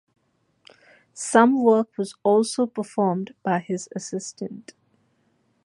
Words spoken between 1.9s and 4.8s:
was also performed by his assistant.